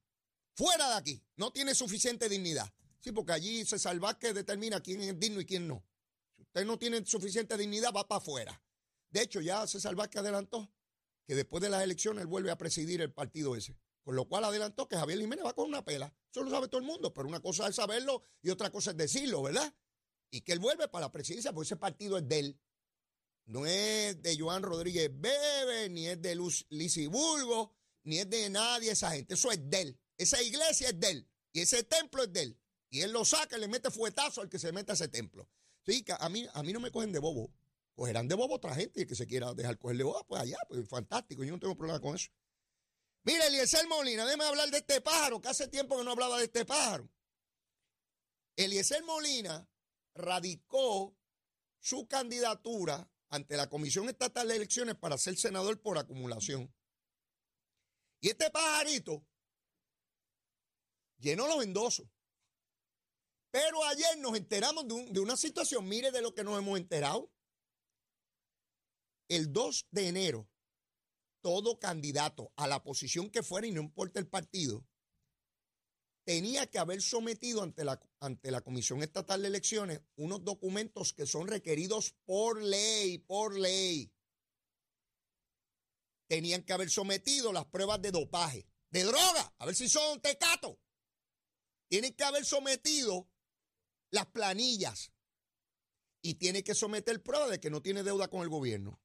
Fuera 0.55 0.89
de 0.89 0.95
aquí. 0.95 1.23
No 1.35 1.51
tiene 1.51 1.75
suficiente 1.75 2.27
dignidad. 2.27 2.67
Sí, 2.99 3.11
porque 3.11 3.33
allí 3.33 3.63
se 3.63 3.77
salva 3.77 4.17
que 4.17 4.33
determina 4.33 4.81
quién 4.81 5.01
es 5.01 5.19
digno 5.19 5.39
y 5.39 5.45
quién 5.45 5.67
no. 5.67 5.85
Si 6.35 6.41
usted 6.41 6.65
no 6.65 6.79
tiene 6.79 7.05
suficiente 7.05 7.55
dignidad, 7.55 7.93
va 7.95 8.07
para 8.07 8.17
afuera. 8.17 8.59
De 9.11 9.21
hecho, 9.21 9.39
ya 9.39 9.67
César 9.67 9.93
Vázquez 9.93 10.21
adelantó 10.21 10.71
que 11.27 11.35
después 11.35 11.61
de 11.61 11.69
las 11.69 11.83
elecciones 11.83 12.23
él 12.23 12.27
vuelve 12.27 12.49
a 12.49 12.57
presidir 12.57 13.01
el 13.01 13.13
partido 13.13 13.55
ese. 13.55 13.77
Con 14.03 14.15
lo 14.15 14.25
cual 14.27 14.45
adelantó 14.45 14.87
que 14.87 14.95
Javier 14.95 15.19
Jiménez 15.19 15.45
va 15.45 15.53
con 15.53 15.67
una 15.67 15.85
pela. 15.85 16.11
Eso 16.31 16.41
lo 16.41 16.49
sabe 16.49 16.67
todo 16.69 16.81
el 16.81 16.87
mundo, 16.87 17.13
pero 17.13 17.27
una 17.27 17.39
cosa 17.39 17.67
es 17.67 17.75
saberlo 17.75 18.23
y 18.41 18.49
otra 18.49 18.71
cosa 18.71 18.91
es 18.91 18.97
decirlo, 18.97 19.43
¿verdad? 19.43 19.71
Y 20.29 20.41
que 20.41 20.51
él 20.51 20.59
vuelve 20.59 20.87
para 20.87 21.05
la 21.05 21.11
presidencia, 21.11 21.53
porque 21.53 21.67
ese 21.67 21.77
partido 21.77 22.17
es 22.17 22.27
de 22.27 22.39
él. 22.39 22.59
No 23.45 23.65
es 23.65 24.21
de 24.21 24.37
Joan 24.37 24.61
Rodríguez 24.61 25.09
Bebe, 25.13 25.89
ni 25.89 26.07
es 26.07 26.21
de 26.21 26.35
Luz 26.35 26.67
Bulgo, 27.09 27.73
ni 28.03 28.19
es 28.19 28.29
de 28.29 28.49
nadie 28.49 28.91
esa 28.91 29.11
gente. 29.11 29.35
Eso 29.35 29.51
es 29.51 29.69
de 29.69 29.81
él. 29.81 29.99
Esa 30.17 30.41
iglesia 30.41 30.89
es 30.89 30.99
de 30.99 31.11
él 31.11 31.29
y 31.53 31.61
ese 31.61 31.83
templo 31.83 32.23
es 32.23 32.33
de 32.33 32.41
él. 32.43 32.59
Y 32.89 33.01
él 33.01 33.11
lo 33.11 33.25
saca 33.25 33.57
y 33.57 33.59
le 33.59 33.67
mete 33.67 33.89
fuetazo 33.89 34.41
al 34.41 34.49
que 34.49 34.59
se 34.59 34.71
mete 34.71 34.91
a 34.91 34.95
ese 34.95 35.07
templo. 35.07 35.47
Sí, 35.85 36.05
a 36.19 36.29
mí, 36.29 36.47
a 36.53 36.63
mí 36.63 36.73
no 36.73 36.79
me 36.79 36.91
cogen 36.91 37.11
de 37.11 37.19
bobo. 37.19 37.51
Cogerán 37.95 38.27
de 38.27 38.35
bobo 38.35 38.55
otra 38.55 38.75
gente 38.75 38.99
y 38.99 39.03
el 39.03 39.07
que 39.07 39.15
se 39.15 39.25
quiera 39.25 39.53
dejar 39.53 39.77
coger 39.77 39.97
de 39.97 40.03
bobo, 40.03 40.23
pues 40.27 40.41
allá, 40.41 40.57
pues 40.67 40.87
fantástico. 40.87 41.43
Yo 41.43 41.53
no 41.53 41.59
tengo 41.59 41.75
problema 41.75 41.99
con 41.99 42.15
eso. 42.15 42.29
Mire, 43.23 43.47
Eliezer 43.47 43.87
Molina, 43.87 44.25
déjeme 44.25 44.45
hablar 44.45 44.69
de 44.69 44.77
este 44.77 45.01
pájaro, 45.01 45.41
que 45.41 45.49
hace 45.49 45.67
tiempo 45.67 45.97
que 45.97 46.03
no 46.03 46.11
hablaba 46.11 46.37
de 46.37 46.45
este 46.45 46.63
pájaro. 46.63 47.09
Eliezer 48.55 49.03
Molina 49.03 49.67
radicó 50.17 51.15
su 51.79 52.07
candidatura 52.07 53.09
ante 53.29 53.57
la 53.57 53.69
Comisión 53.69 54.09
Estatal 54.09 54.47
de 54.47 54.55
Elecciones 54.55 54.95
para 54.95 55.17
ser 55.17 55.37
senador 55.37 55.81
por 55.81 55.97
acumulación. 55.97 56.73
Y 58.19 58.29
este 58.29 58.49
pajarito 58.49 59.25
llenó 61.19 61.47
los 61.47 61.63
endosos. 61.63 62.07
Pero 63.51 63.83
ayer 63.85 64.17
nos 64.19 64.35
enteramos 64.35 64.87
de, 64.87 65.05
de, 65.11 65.19
una 65.19 65.37
situación, 65.37 65.87
mire 65.87 66.11
de 66.11 66.21
lo 66.21 66.33
que 66.33 66.43
nos 66.43 66.57
hemos 66.57 66.77
enterado. 66.77 67.31
El 69.29 69.51
2 69.51 69.87
de 69.91 70.07
enero, 70.07 70.49
todo 71.41 71.79
candidato 71.79 72.51
a 72.55 72.67
la 72.67 72.83
posición 72.83 73.29
que 73.29 73.43
fuera 73.43 73.67
y 73.67 73.71
no 73.71 73.81
importa 73.81 74.19
el 74.19 74.27
partido, 74.27 74.85
tenía 76.27 76.67
que 76.67 76.77
haber 76.77 77.01
sometido 77.01 77.63
ante 77.63 77.85
la, 77.85 78.01
ante 78.19 78.51
la 78.51 78.59
Comisión 78.59 79.01
Estatal 79.01 79.41
de 79.41 79.47
Elecciones 79.47 80.01
unos 80.17 80.43
documentos 80.43 81.13
que 81.13 81.25
son 81.25 81.47
requeridos 81.47 82.15
por 82.25 82.61
ley, 82.61 83.17
por 83.19 83.57
ley. 83.57 84.11
Tenían 86.27 86.63
que 86.63 86.73
haber 86.73 86.89
sometido 86.89 87.53
las 87.53 87.63
pruebas 87.67 88.01
de 88.01 88.11
dopaje, 88.11 88.67
de 88.89 89.05
droga, 89.05 89.55
a 89.57 89.65
ver 89.65 89.73
si 89.73 89.87
son 89.87 90.19
tecatos. 90.19 90.75
Tienen 91.87 92.13
que 92.13 92.25
haber 92.25 92.43
sometido 92.43 93.29
las 94.11 94.25
planillas 94.25 95.13
y 96.21 96.33
tiene 96.33 96.61
que 96.61 96.75
someter 96.75 97.23
pruebas 97.23 97.51
de 97.51 97.61
que 97.61 97.69
no 97.69 97.81
tiene 97.81 98.03
deuda 98.03 98.27
con 98.27 98.41
el 98.41 98.49
gobierno. 98.49 98.99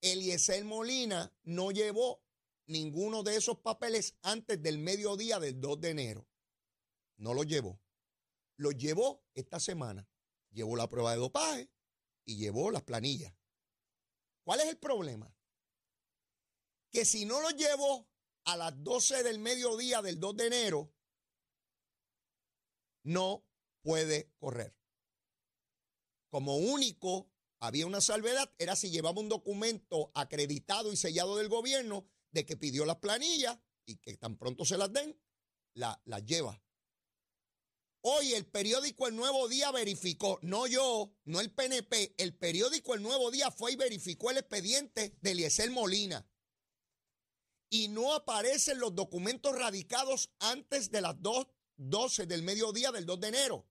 Eliezer 0.00 0.64
Molina 0.64 1.30
no 1.42 1.72
llevó 1.72 2.22
ninguno 2.68 3.22
de 3.22 3.36
esos 3.36 3.58
papeles 3.58 4.14
antes 4.22 4.62
del 4.62 4.78
mediodía 4.78 5.40
del 5.40 5.60
2 5.60 5.80
de 5.80 5.90
enero. 5.90 6.28
No 7.16 7.34
los 7.34 7.46
llevó. 7.46 7.80
Los 8.56 8.76
llevó 8.76 9.24
esta 9.34 9.58
semana. 9.58 10.08
Llevó 10.50 10.76
la 10.76 10.88
prueba 10.88 11.12
de 11.12 11.18
dopaje 11.18 11.70
y 12.24 12.36
llevó 12.36 12.70
las 12.70 12.82
planillas. 12.82 13.34
¿Cuál 14.44 14.60
es 14.60 14.68
el 14.68 14.78
problema? 14.78 15.34
Que 16.90 17.04
si 17.04 17.24
no 17.24 17.40
los 17.40 17.54
llevó 17.54 18.08
a 18.44 18.56
las 18.56 18.82
12 18.82 19.22
del 19.22 19.38
mediodía 19.38 20.00
del 20.00 20.20
2 20.20 20.36
de 20.36 20.46
enero, 20.46 20.94
no 23.02 23.44
puede 23.82 24.32
correr. 24.38 24.74
Como 26.30 26.56
único 26.56 27.30
había 27.60 27.86
una 27.86 28.00
salvedad, 28.00 28.52
era 28.58 28.76
si 28.76 28.90
llevaba 28.90 29.20
un 29.20 29.28
documento 29.28 30.10
acreditado 30.14 30.92
y 30.92 30.96
sellado 30.96 31.36
del 31.36 31.48
gobierno 31.48 32.08
de 32.30 32.44
que 32.44 32.56
pidió 32.56 32.84
las 32.84 32.96
planillas 32.96 33.58
y 33.84 33.96
que 33.96 34.16
tan 34.16 34.36
pronto 34.36 34.64
se 34.64 34.78
las 34.78 34.92
den, 34.92 35.18
las 35.74 35.96
la 36.04 36.20
lleva. 36.20 36.62
Hoy 38.02 38.34
el 38.34 38.46
periódico 38.46 39.08
El 39.08 39.16
Nuevo 39.16 39.48
Día 39.48 39.72
verificó, 39.72 40.38
no 40.42 40.66
yo, 40.66 41.12
no 41.24 41.40
el 41.40 41.52
PNP, 41.52 42.14
el 42.16 42.36
periódico 42.36 42.94
El 42.94 43.02
Nuevo 43.02 43.30
Día 43.30 43.50
fue 43.50 43.72
y 43.72 43.76
verificó 43.76 44.30
el 44.30 44.38
expediente 44.38 45.16
de 45.20 45.30
Eliezer 45.32 45.70
Molina. 45.70 46.26
Y 47.70 47.88
no 47.88 48.14
aparecen 48.14 48.78
los 48.78 48.94
documentos 48.94 49.54
radicados 49.58 50.30
antes 50.38 50.90
de 50.90 51.00
las 51.00 51.16
12 51.76 52.26
del 52.26 52.42
mediodía 52.42 52.92
del 52.92 53.04
2 53.04 53.20
de 53.20 53.28
enero. 53.28 53.66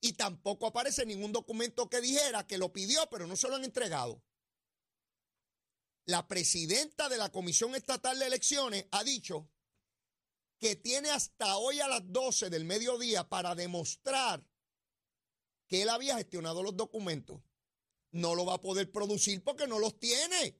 Y 0.00 0.12
tampoco 0.12 0.66
aparece 0.66 1.06
ningún 1.06 1.32
documento 1.32 1.88
que 1.88 2.00
dijera 2.00 2.46
que 2.46 2.58
lo 2.58 2.72
pidió, 2.72 3.08
pero 3.10 3.26
no 3.26 3.34
se 3.36 3.48
lo 3.48 3.56
han 3.56 3.64
entregado 3.64 4.22
la 6.06 6.26
presidenta 6.28 7.08
de 7.08 7.18
la 7.18 7.30
Comisión 7.30 7.74
Estatal 7.74 8.18
de 8.18 8.26
Elecciones 8.26 8.86
ha 8.92 9.02
dicho 9.02 9.50
que 10.58 10.76
tiene 10.76 11.10
hasta 11.10 11.56
hoy 11.58 11.80
a 11.80 11.88
las 11.88 12.00
12 12.10 12.48
del 12.48 12.64
mediodía 12.64 13.28
para 13.28 13.54
demostrar 13.54 14.46
que 15.66 15.82
él 15.82 15.88
había 15.88 16.16
gestionado 16.16 16.62
los 16.62 16.76
documentos. 16.76 17.42
No 18.12 18.34
lo 18.34 18.46
va 18.46 18.54
a 18.54 18.60
poder 18.60 18.90
producir 18.90 19.42
porque 19.42 19.66
no 19.66 19.78
los 19.78 19.98
tiene. 19.98 20.58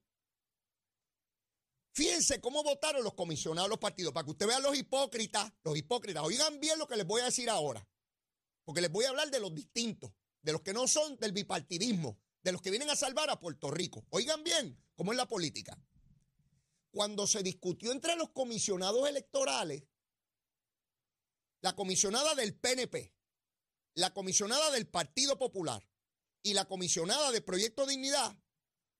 Fíjense 1.92 2.40
cómo 2.40 2.62
votaron 2.62 3.04
los 3.04 3.14
comisionados 3.14 3.68
de 3.68 3.70
los 3.70 3.78
partidos, 3.78 4.12
para 4.12 4.24
que 4.24 4.32
usted 4.32 4.46
vea 4.48 4.58
los 4.60 4.76
hipócritas, 4.76 5.50
los 5.62 5.78
hipócritas. 5.78 6.24
Oigan 6.24 6.60
bien 6.60 6.78
lo 6.78 6.86
que 6.86 6.96
les 6.96 7.06
voy 7.06 7.22
a 7.22 7.26
decir 7.26 7.48
ahora, 7.48 7.88
porque 8.64 8.82
les 8.82 8.90
voy 8.90 9.06
a 9.06 9.10
hablar 9.10 9.30
de 9.30 9.40
los 9.40 9.54
distintos, 9.54 10.12
de 10.42 10.52
los 10.52 10.60
que 10.60 10.74
no 10.74 10.86
son 10.88 11.16
del 11.16 11.32
bipartidismo, 11.32 12.18
de 12.46 12.52
los 12.52 12.62
que 12.62 12.70
vienen 12.70 12.88
a 12.90 12.94
salvar 12.94 13.28
a 13.28 13.40
Puerto 13.40 13.72
Rico. 13.72 14.06
Oigan 14.10 14.44
bien 14.44 14.80
cómo 14.94 15.10
es 15.10 15.16
la 15.16 15.26
política. 15.26 15.76
Cuando 16.92 17.26
se 17.26 17.42
discutió 17.42 17.90
entre 17.90 18.14
los 18.14 18.30
comisionados 18.30 19.08
electorales, 19.08 19.82
la 21.60 21.74
comisionada 21.74 22.36
del 22.36 22.54
PNP, 22.54 23.12
la 23.94 24.14
comisionada 24.14 24.70
del 24.70 24.86
Partido 24.86 25.36
Popular 25.36 25.84
y 26.44 26.54
la 26.54 26.66
comisionada 26.66 27.32
de 27.32 27.40
Proyecto 27.40 27.84
Dignidad 27.84 28.38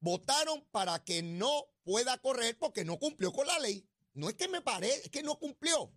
votaron 0.00 0.66
para 0.72 1.04
que 1.04 1.22
no 1.22 1.68
pueda 1.84 2.18
correr 2.18 2.58
porque 2.58 2.84
no 2.84 2.98
cumplió 2.98 3.32
con 3.32 3.46
la 3.46 3.60
ley. 3.60 3.88
No 4.14 4.28
es 4.28 4.34
que 4.34 4.48
me 4.48 4.60
parezca, 4.60 5.04
es 5.04 5.10
que 5.10 5.22
no 5.22 5.38
cumplió. 5.38 5.94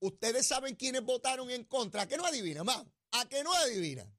Ustedes 0.00 0.46
saben 0.46 0.74
quiénes 0.74 1.02
votaron 1.02 1.50
en 1.50 1.64
contra. 1.64 2.02
¿A 2.02 2.08
qué 2.08 2.18
no 2.18 2.26
adivinan, 2.26 2.66
más? 2.66 2.84
¿A 3.12 3.26
qué 3.26 3.42
no 3.42 3.54
adivinan? 3.54 4.14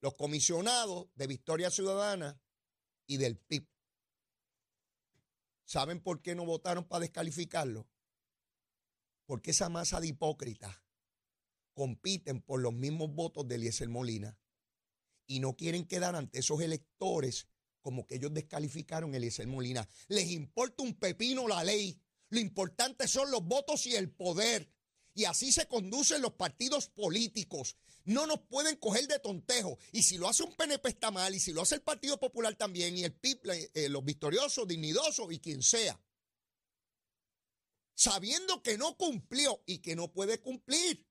Los 0.00 0.14
comisionados 0.14 1.08
de 1.14 1.26
Victoria 1.26 1.70
Ciudadana 1.70 2.40
y 3.06 3.16
del 3.16 3.36
PIB. 3.36 3.66
¿Saben 5.64 6.00
por 6.00 6.20
qué 6.22 6.34
no 6.34 6.44
votaron 6.44 6.84
para 6.84 7.00
descalificarlo? 7.00 7.86
Porque 9.26 9.52
esa 9.52 9.68
masa 9.68 10.00
de 10.00 10.08
hipócritas 10.08 10.76
compiten 11.74 12.40
por 12.40 12.60
los 12.60 12.72
mismos 12.72 13.14
votos 13.14 13.46
de 13.46 13.54
Eliezer 13.54 13.88
Molina 13.88 14.36
y 15.26 15.38
no 15.38 15.56
quieren 15.56 15.86
quedar 15.86 16.16
ante 16.16 16.40
esos 16.40 16.60
electores 16.60 17.46
como 17.80 18.06
que 18.06 18.16
ellos 18.16 18.34
descalificaron 18.34 19.14
a 19.14 19.16
Eliezer 19.16 19.46
Molina. 19.46 19.88
Les 20.08 20.30
importa 20.30 20.82
un 20.82 20.94
pepino 20.94 21.46
la 21.46 21.64
ley. 21.64 22.00
Lo 22.30 22.40
importante 22.40 23.08
son 23.08 23.30
los 23.30 23.44
votos 23.44 23.86
y 23.86 23.94
el 23.94 24.10
poder. 24.10 24.68
Y 25.14 25.24
así 25.24 25.52
se 25.52 25.66
conducen 25.66 26.22
los 26.22 26.34
partidos 26.34 26.88
políticos. 26.88 27.76
No 28.04 28.26
nos 28.26 28.40
pueden 28.40 28.76
coger 28.76 29.06
de 29.06 29.18
tontejo. 29.18 29.78
Y 29.92 30.02
si 30.02 30.18
lo 30.18 30.28
hace 30.28 30.42
un 30.42 30.54
PNP 30.54 30.88
está 30.88 31.10
mal, 31.10 31.34
y 31.34 31.40
si 31.40 31.52
lo 31.52 31.62
hace 31.62 31.76
el 31.76 31.82
Partido 31.82 32.18
Popular 32.18 32.54
también, 32.56 32.96
y 32.96 33.04
el 33.04 33.12
PIB, 33.12 33.70
eh, 33.74 33.88
los 33.88 34.04
victoriosos, 34.04 34.66
dignidosos, 34.66 35.32
y 35.32 35.40
quien 35.40 35.62
sea. 35.62 36.00
Sabiendo 37.94 38.62
que 38.62 38.78
no 38.78 38.96
cumplió 38.96 39.62
y 39.66 39.78
que 39.78 39.96
no 39.96 40.12
puede 40.12 40.40
cumplir. 40.40 41.06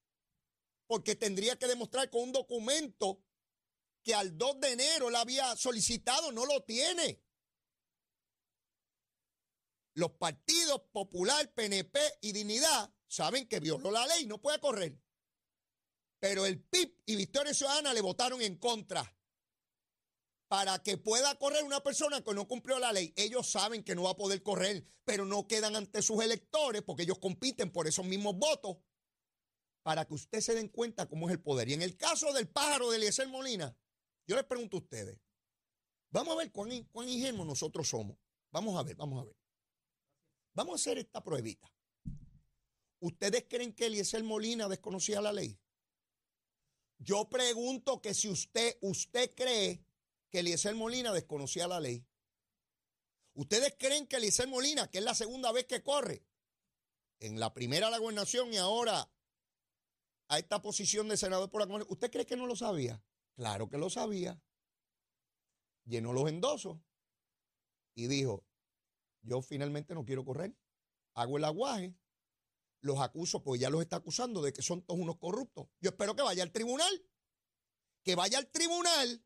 Porque 0.87 1.15
tendría 1.15 1.59
que 1.59 1.67
demostrar 1.67 2.09
con 2.09 2.23
un 2.23 2.31
documento 2.31 3.23
que 4.03 4.15
al 4.15 4.37
2 4.37 4.59
de 4.59 4.71
enero 4.71 5.09
la 5.09 5.21
había 5.21 5.55
solicitado, 5.55 6.31
no 6.31 6.45
lo 6.45 6.63
tiene. 6.63 7.21
Los 9.93 10.11
partidos 10.13 10.81
Popular, 10.91 11.53
PNP 11.53 11.99
y 12.21 12.31
Dignidad 12.31 12.91
saben 13.09 13.47
que 13.47 13.59
violó 13.59 13.91
la 13.91 14.07
ley, 14.07 14.25
no 14.25 14.39
puede 14.39 14.59
correr. 14.59 14.97
Pero 16.19 16.45
el 16.45 16.61
PIB 16.61 17.03
y 17.07 17.15
Victoria 17.15 17.53
Ciudadana 17.53 17.93
le 17.93 18.01
votaron 18.01 18.41
en 18.41 18.57
contra. 18.57 19.15
Para 20.47 20.81
que 20.81 20.97
pueda 20.97 21.37
correr 21.37 21.63
una 21.63 21.81
persona 21.81 22.23
que 22.23 22.33
no 22.33 22.47
cumplió 22.47 22.79
la 22.79 22.91
ley, 22.91 23.13
ellos 23.15 23.51
saben 23.51 23.83
que 23.83 23.93
no 23.93 24.03
va 24.03 24.11
a 24.11 24.17
poder 24.17 24.41
correr, 24.41 24.83
pero 25.05 25.23
no 25.25 25.47
quedan 25.47 25.75
ante 25.75 26.01
sus 26.01 26.23
electores 26.23 26.81
porque 26.81 27.03
ellos 27.03 27.19
compiten 27.19 27.71
por 27.71 27.87
esos 27.87 28.05
mismos 28.05 28.35
votos. 28.35 28.77
Para 29.83 30.05
que 30.05 30.15
ustedes 30.15 30.45
se 30.45 30.55
den 30.55 30.69
cuenta 30.69 31.07
cómo 31.07 31.27
es 31.27 31.33
el 31.33 31.41
poder. 31.41 31.69
Y 31.69 31.73
en 31.73 31.81
el 31.81 31.95
caso 31.95 32.33
del 32.33 32.49
pájaro 32.49 32.89
de 32.89 32.97
Eliezer 32.97 33.27
Molina, 33.27 33.75
yo 34.27 34.35
les 34.35 34.45
pregunto 34.45 34.77
a 34.77 34.79
ustedes, 34.81 35.19
vamos 36.11 36.33
a 36.33 36.37
ver 36.37 36.51
cuán, 36.51 36.69
cuán 36.91 37.07
ingenuos 37.07 37.47
nosotros 37.47 37.87
somos. 37.87 38.17
Vamos 38.51 38.77
a 38.77 38.83
ver, 38.83 38.95
vamos 38.95 39.21
a 39.21 39.25
ver. 39.25 39.35
Vamos 40.53 40.73
a 40.73 40.75
hacer 40.75 40.97
esta 40.97 41.23
pruebita. 41.23 41.71
¿Ustedes 42.99 43.45
creen 43.49 43.73
que 43.73 43.85
Eliezer 43.85 44.23
Molina 44.23 44.67
desconocía 44.67 45.21
la 45.21 45.31
ley? 45.31 45.57
Yo 46.97 47.29
pregunto 47.29 48.01
que 48.01 48.13
si 48.13 48.27
usted, 48.27 48.77
usted 48.81 49.33
cree 49.35 49.85
que 50.29 50.39
Eliezer 50.39 50.75
Molina 50.75 51.13
desconocía 51.13 51.67
la 51.67 51.79
ley. 51.79 52.05
¿Ustedes 53.33 53.75
creen 53.79 54.05
que 54.05 54.17
Eliezer 54.17 54.49
Molina, 54.49 54.89
que 54.89 54.97
es 54.97 55.03
la 55.03 55.15
segunda 55.15 55.51
vez 55.53 55.65
que 55.65 55.81
corre, 55.81 56.25
en 57.21 57.39
la 57.39 57.53
primera 57.53 57.89
la 57.89 57.99
gobernación 57.99 58.53
y 58.53 58.57
ahora 58.57 59.09
a 60.27 60.39
esta 60.39 60.61
posición 60.61 61.07
de 61.07 61.17
senador 61.17 61.49
por 61.49 61.61
la 61.61 61.67
comunidad, 61.67 61.91
¿usted 61.91 62.11
cree 62.11 62.25
que 62.25 62.35
no 62.35 62.47
lo 62.47 62.55
sabía? 62.55 63.01
Claro 63.35 63.69
que 63.69 63.77
lo 63.77 63.89
sabía. 63.89 64.41
Llenó 65.85 66.11
los 66.11 66.29
endosos 66.29 66.77
y 67.95 68.07
dijo, 68.07 68.45
yo 69.21 69.41
finalmente 69.41 69.93
no 69.95 70.05
quiero 70.05 70.25
correr, 70.25 70.53
hago 71.13 71.37
el 71.37 71.45
aguaje 71.45 71.95
los 72.81 72.99
acuso, 72.99 73.43
pues 73.43 73.59
ya 73.59 73.69
los 73.69 73.81
está 73.81 73.97
acusando 73.97 74.41
de 74.41 74.53
que 74.53 74.61
son 74.61 74.81
todos 74.83 74.99
unos 74.99 75.17
corruptos. 75.17 75.67
Yo 75.81 75.89
espero 75.89 76.15
que 76.15 76.21
vaya 76.21 76.43
al 76.43 76.51
tribunal, 76.51 77.05
que 78.03 78.15
vaya 78.15 78.37
al 78.37 78.49
tribunal 78.51 79.23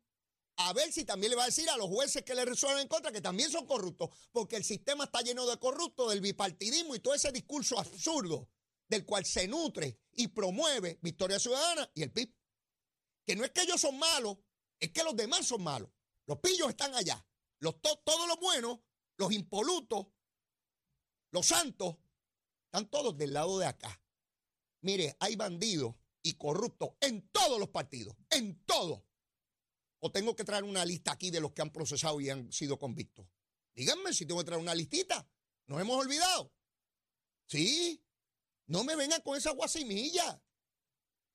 a 0.56 0.72
ver 0.72 0.92
si 0.92 1.04
también 1.04 1.30
le 1.30 1.36
va 1.36 1.44
a 1.44 1.46
decir 1.46 1.68
a 1.68 1.76
los 1.76 1.88
jueces 1.88 2.22
que 2.22 2.34
le 2.34 2.44
resuelven 2.44 2.82
en 2.82 2.88
contra 2.88 3.12
que 3.12 3.20
también 3.20 3.50
son 3.50 3.66
corruptos, 3.66 4.10
porque 4.32 4.56
el 4.56 4.64
sistema 4.64 5.04
está 5.04 5.20
lleno 5.20 5.46
de 5.46 5.58
corruptos, 5.58 6.10
del 6.10 6.20
bipartidismo 6.20 6.94
y 6.94 7.00
todo 7.00 7.14
ese 7.14 7.32
discurso 7.32 7.78
absurdo 7.78 8.48
del 8.88 9.04
cual 9.04 9.24
se 9.24 9.48
nutre 9.48 9.98
y 10.12 10.28
promueve 10.28 10.98
Victoria 11.02 11.38
Ciudadana 11.38 11.90
y 11.94 12.02
el 12.02 12.12
PIB. 12.12 12.32
Que 13.26 13.36
no 13.36 13.44
es 13.44 13.50
que 13.50 13.62
ellos 13.62 13.80
son 13.80 13.98
malos, 13.98 14.36
es 14.78 14.90
que 14.90 15.02
los 15.02 15.16
demás 15.16 15.46
son 15.46 15.62
malos. 15.62 15.90
Los 16.26 16.38
pillos 16.38 16.68
están 16.68 16.94
allá. 16.94 17.24
Los 17.58 17.80
todos 17.80 18.28
los 18.28 18.38
buenos, 18.38 18.80
los 19.16 19.32
impolutos, 19.32 20.06
los 21.30 21.46
santos, 21.46 21.96
están 22.74 22.90
todos 22.90 23.16
del 23.16 23.32
lado 23.32 23.56
de 23.60 23.66
acá. 23.66 24.02
Mire, 24.80 25.16
hay 25.20 25.36
bandidos 25.36 25.94
y 26.22 26.34
corruptos 26.34 26.90
en 27.00 27.28
todos 27.28 27.60
los 27.60 27.68
partidos, 27.68 28.16
en 28.30 28.64
todos. 28.64 29.00
O 30.00 30.10
tengo 30.10 30.34
que 30.34 30.42
traer 30.42 30.64
una 30.64 30.84
lista 30.84 31.12
aquí 31.12 31.30
de 31.30 31.40
los 31.40 31.52
que 31.52 31.62
han 31.62 31.70
procesado 31.70 32.20
y 32.20 32.30
han 32.30 32.52
sido 32.52 32.76
convictos. 32.76 33.28
Díganme 33.76 34.12
si 34.12 34.26
tengo 34.26 34.40
que 34.40 34.46
traer 34.46 34.60
una 34.60 34.74
listita. 34.74 35.24
Nos 35.68 35.80
hemos 35.80 35.96
olvidado. 35.96 36.52
Sí, 37.46 38.04
no 38.66 38.82
me 38.82 38.96
vengan 38.96 39.20
con 39.20 39.36
esa 39.36 39.52
guasimilla. 39.52 40.42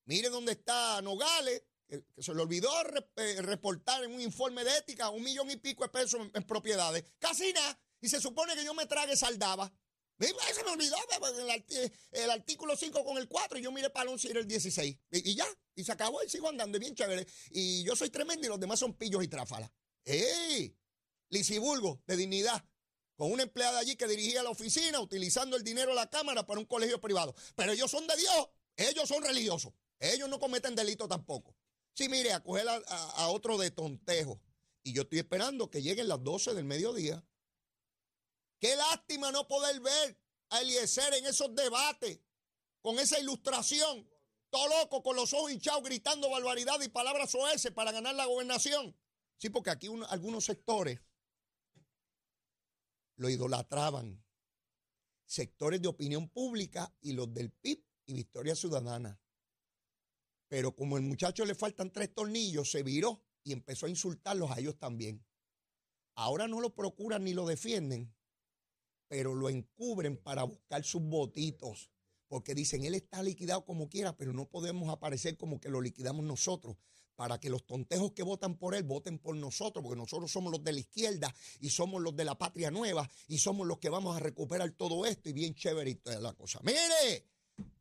Miren 0.03 0.33
dónde 0.33 0.51
está 0.51 1.01
Nogales, 1.01 1.63
que, 1.87 2.03
se 2.17 2.33
le 2.33 2.41
olvidó 2.41 2.69
eh, 3.15 3.41
reportar 3.43 4.03
en 4.03 4.13
un 4.13 4.19
informe 4.19 4.65
de 4.65 4.77
ética 4.77 5.09
un 5.09 5.23
millón 5.23 5.49
y 5.49 5.55
pico 5.55 5.83
de 5.83 5.89
pesos 5.89 6.19
en, 6.33 6.43
propiedades. 6.43 7.05
Casi 7.17 7.53
nada. 7.53 7.79
Y 8.01 8.09
se 8.09 8.19
supone 8.19 8.55
que 8.55 8.65
yo 8.65 8.73
me 8.73 8.87
trague 8.87 9.15
saldaba. 9.15 9.71
Se 10.19 10.63
me 10.65 10.71
olvidó 10.71 10.97
el, 11.69 11.91
el, 12.11 12.29
artículo 12.29 12.75
5 12.75 13.05
con 13.05 13.17
el 13.17 13.27
4 13.29 13.57
y 13.57 13.61
yo 13.61 13.71
miré 13.71 13.89
para 13.89 14.03
el 14.03 14.09
11 14.09 14.27
y 14.27 14.31
era 14.31 14.39
el 14.41 14.47
16. 14.47 14.97
Y, 15.11 15.35
ya, 15.35 15.45
y 15.75 15.83
se 15.85 15.93
acabó 15.93 16.21
y 16.23 16.29
sigo 16.29 16.49
andando, 16.49 16.77
bien 16.77 16.93
chévere. 16.93 17.25
Y 17.51 17.83
yo 17.83 17.95
soy 17.95 18.09
tremendo 18.09 18.45
y 18.45 18.49
los 18.49 18.59
demás 18.59 18.79
son 18.79 18.93
pillos 18.95 19.23
y 19.23 19.29
tráfalas. 19.29 19.71
¡Ey! 20.03 20.75
Lisibulgo, 21.29 22.01
de 22.05 22.17
dignidad, 22.17 22.65
con 23.15 23.31
una 23.31 23.43
empleada 23.43 23.79
allí 23.79 23.95
que 23.95 24.07
dirigía 24.07 24.43
la 24.43 24.49
oficina 24.49 24.99
utilizando 24.99 25.55
el 25.55 25.63
dinero 25.63 25.89
de 25.91 25.95
la 25.95 26.09
Cámara 26.09 26.45
para 26.45 26.59
un 26.59 26.65
colegio 26.65 26.99
privado. 26.99 27.33
Pero 27.55 27.71
ellos 27.71 27.89
son 27.89 28.05
de 28.07 28.15
Dios, 28.17 28.49
ellos 28.75 29.07
son 29.07 29.23
religiosos, 29.23 29.73
ellos 29.99 30.27
no 30.27 30.39
cometen 30.39 30.75
delito 30.75 31.07
tampoco. 31.07 31.55
Sí, 31.93 32.09
mire, 32.09 32.33
a 32.33 32.41
coger 32.41 32.67
a, 32.67 33.27
otro 33.29 33.57
de 33.57 33.71
tontejo. 33.71 34.41
Y 34.83 34.93
yo 34.93 35.01
estoy 35.03 35.19
esperando 35.19 35.69
que 35.69 35.81
lleguen 35.81 36.07
las 36.07 36.23
12 36.23 36.53
del 36.53 36.65
mediodía. 36.65 37.23
Qué 38.59 38.75
lástima 38.75 39.31
no 39.31 39.47
poder 39.47 39.79
ver 39.79 40.17
a 40.49 40.61
Eliezer 40.61 41.13
en 41.13 41.25
esos 41.25 41.53
debates, 41.55 42.19
con 42.81 42.99
esa 42.99 43.19
ilustración, 43.19 44.09
todo 44.49 44.67
loco, 44.79 45.03
con 45.03 45.15
los 45.15 45.33
ojos 45.33 45.51
hinchados, 45.51 45.83
gritando 45.83 46.29
barbaridad 46.29 46.81
y 46.81 46.89
palabras 46.89 47.33
OS 47.35 47.71
para 47.73 47.91
ganar 47.91 48.15
la 48.15 48.25
gobernación. 48.25 48.95
Sí, 49.37 49.49
porque 49.49 49.69
aquí 49.69 49.87
algunos 50.09 50.45
sectores 50.45 50.99
lo 53.15 53.29
idolatraban. 53.29 54.23
Sectores 55.25 55.81
de 55.81 55.87
opinión 55.87 56.27
pública 56.29 56.93
y 57.01 57.13
los 57.13 57.31
del 57.33 57.51
PIB 57.51 57.85
y 58.07 58.13
Victoria 58.13 58.55
Ciudadana. 58.55 59.21
Pero 60.47 60.75
como 60.75 60.97
el 60.97 61.03
muchacho 61.03 61.45
le 61.45 61.53
faltan 61.53 61.91
tres 61.91 62.13
tornillos, 62.13 62.71
se 62.71 62.81
viró 62.81 63.23
y 63.43 63.53
empezó 63.53 63.85
a 63.85 63.89
insultarlos 63.89 64.49
a 64.49 64.59
ellos 64.59 64.79
también. 64.79 65.23
Ahora 66.15 66.47
no 66.47 66.59
lo 66.59 66.73
procuran 66.73 67.23
ni 67.23 67.33
lo 67.33 67.45
defienden, 67.45 68.13
pero 69.09 69.35
lo 69.35 69.49
encubren 69.49 70.15
para 70.15 70.43
buscar 70.43 70.85
sus 70.85 71.01
votitos. 71.01 71.89
Porque 72.29 72.53
dicen, 72.53 72.85
él 72.85 72.93
está 72.93 73.21
liquidado 73.23 73.65
como 73.65 73.89
quiera, 73.89 74.15
pero 74.15 74.31
no 74.31 74.47
podemos 74.47 74.87
aparecer 74.89 75.35
como 75.35 75.59
que 75.59 75.67
lo 75.67 75.81
liquidamos 75.81 76.23
nosotros 76.23 76.77
para 77.15 77.37
que 77.37 77.49
los 77.49 77.65
tontejos 77.65 78.13
que 78.13 78.23
votan 78.23 78.55
por 78.55 78.75
él 78.75 78.83
voten 78.83 79.19
por 79.19 79.35
nosotros, 79.35 79.83
porque 79.83 79.99
nosotros 79.99 80.31
somos 80.31 80.53
los 80.53 80.63
de 80.63 80.71
la 80.71 80.79
izquierda 80.79 81.35
y 81.59 81.69
somos 81.69 82.01
los 82.01 82.15
de 82.15 82.23
la 82.23 82.37
patria 82.37 82.71
nueva 82.71 83.09
y 83.27 83.39
somos 83.39 83.67
los 83.67 83.79
que 83.79 83.89
vamos 83.89 84.15
a 84.15 84.21
recuperar 84.21 84.71
todo 84.71 85.05
esto 85.05 85.27
y 85.27 85.33
bien 85.33 85.53
chévere 85.53 85.95
toda 85.95 86.21
la 86.21 86.31
cosa. 86.31 86.61
Mire, 86.63 87.25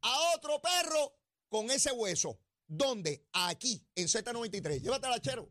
a 0.02 0.34
otro 0.34 0.60
perro 0.60 1.14
con 1.48 1.70
ese 1.70 1.92
hueso. 1.92 2.40
¿Dónde? 2.66 3.28
Aquí, 3.32 3.86
en 3.94 4.08
Z93. 4.08 4.80
Llévatela, 4.80 5.20
chero. 5.20 5.48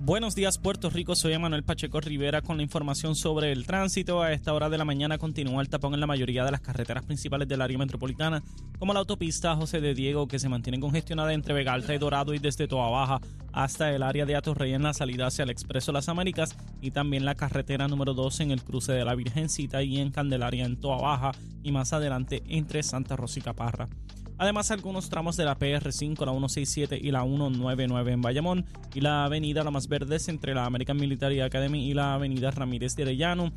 Buenos 0.00 0.34
días 0.34 0.58
Puerto 0.58 0.90
Rico, 0.90 1.16
soy 1.16 1.38
Manuel 1.38 1.64
Pacheco 1.64 2.00
Rivera 2.00 2.42
con 2.42 2.58
la 2.58 2.62
información 2.62 3.16
sobre 3.16 3.50
el 3.50 3.66
tránsito. 3.66 4.22
A 4.22 4.32
esta 4.32 4.52
hora 4.52 4.68
de 4.68 4.76
la 4.76 4.84
mañana 4.84 5.16
continúa 5.16 5.62
el 5.62 5.70
tapón 5.70 5.94
en 5.94 6.00
la 6.00 6.06
mayoría 6.06 6.44
de 6.44 6.50
las 6.50 6.60
carreteras 6.60 7.06
principales 7.06 7.48
del 7.48 7.62
área 7.62 7.78
metropolitana, 7.78 8.42
como 8.78 8.92
la 8.92 9.00
autopista 9.00 9.56
José 9.56 9.80
de 9.80 9.94
Diego 9.94 10.28
que 10.28 10.38
se 10.38 10.50
mantiene 10.50 10.78
congestionada 10.78 11.32
entre 11.32 11.54
Vega 11.54 11.72
Alta 11.72 11.94
y 11.94 11.98
Dorado 11.98 12.34
y 12.34 12.38
desde 12.38 12.68
Toa 12.68 12.90
Baja 12.90 13.20
hasta 13.52 13.90
el 13.90 14.02
área 14.02 14.26
de 14.26 14.36
Atorrey 14.36 14.74
en 14.74 14.82
la 14.82 14.92
salida 14.92 15.28
hacia 15.28 15.44
el 15.44 15.50
Expreso 15.50 15.92
Las 15.92 16.10
Américas 16.10 16.54
y 16.82 16.90
también 16.90 17.24
la 17.24 17.34
carretera 17.34 17.88
número 17.88 18.12
2 18.12 18.40
en 18.40 18.50
el 18.50 18.62
cruce 18.62 18.92
de 18.92 19.04
la 19.04 19.14
Virgencita 19.14 19.82
y 19.82 19.98
en 19.98 20.10
Candelaria 20.10 20.66
en 20.66 20.78
Toa 20.78 21.00
Baja 21.00 21.32
y 21.62 21.72
más 21.72 21.94
adelante 21.94 22.42
entre 22.48 22.82
Santa 22.82 23.16
Rosa 23.16 23.38
y 23.38 23.42
Caparra. 23.42 23.88
Además, 24.38 24.70
algunos 24.70 25.08
tramos 25.08 25.36
de 25.36 25.44
la 25.44 25.58
PR5, 25.58 26.24
la 26.26 26.32
167 26.32 26.98
y 27.00 27.10
la 27.10 27.22
199 27.22 28.12
en 28.12 28.20
Bayamón 28.20 28.66
y 28.94 29.00
la 29.00 29.24
avenida 29.24 29.64
La 29.64 29.70
Más 29.70 29.88
Verdes 29.88 30.28
entre 30.28 30.54
la 30.54 30.66
American 30.66 30.98
Military 30.98 31.40
Academy 31.40 31.88
y 31.88 31.94
la 31.94 32.14
avenida 32.14 32.50
Ramírez 32.50 32.96
de 32.96 33.04
Arellano 33.04 33.52